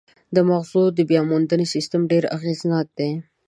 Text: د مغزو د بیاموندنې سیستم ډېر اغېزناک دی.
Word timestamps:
د 0.35 0.37
مغزو 0.49 0.83
د 0.97 0.99
بیاموندنې 1.09 1.65
سیستم 1.73 2.01
ډېر 2.11 2.23
اغېزناک 2.37 2.87
دی. 2.99 3.11